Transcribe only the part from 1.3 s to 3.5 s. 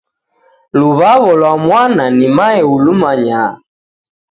lwa mwana ni mae ulimaya.